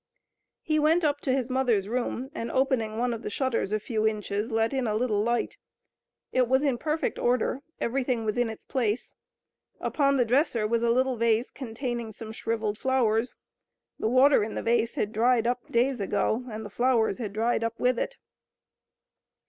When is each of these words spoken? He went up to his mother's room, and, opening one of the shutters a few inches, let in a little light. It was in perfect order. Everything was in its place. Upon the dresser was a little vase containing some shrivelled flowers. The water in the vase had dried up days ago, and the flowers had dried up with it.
He 0.63 0.79
went 0.79 1.03
up 1.05 1.21
to 1.21 1.31
his 1.31 1.47
mother's 1.47 1.87
room, 1.87 2.31
and, 2.33 2.49
opening 2.49 2.97
one 2.97 3.13
of 3.13 3.21
the 3.21 3.29
shutters 3.29 3.71
a 3.71 3.79
few 3.79 4.07
inches, 4.07 4.49
let 4.51 4.73
in 4.73 4.87
a 4.87 4.95
little 4.95 5.21
light. 5.21 5.57
It 6.31 6.47
was 6.47 6.63
in 6.63 6.79
perfect 6.79 7.19
order. 7.19 7.61
Everything 7.79 8.25
was 8.25 8.35
in 8.35 8.49
its 8.49 8.65
place. 8.65 9.15
Upon 9.79 10.17
the 10.17 10.25
dresser 10.25 10.65
was 10.65 10.81
a 10.81 10.89
little 10.89 11.17
vase 11.17 11.51
containing 11.51 12.11
some 12.13 12.31
shrivelled 12.31 12.79
flowers. 12.79 13.35
The 13.99 14.09
water 14.09 14.43
in 14.43 14.55
the 14.55 14.63
vase 14.63 14.95
had 14.95 15.13
dried 15.13 15.45
up 15.45 15.71
days 15.71 15.99
ago, 15.99 16.45
and 16.49 16.65
the 16.65 16.71
flowers 16.71 17.19
had 17.19 17.31
dried 17.31 17.63
up 17.63 17.79
with 17.79 17.99
it. 17.99 18.17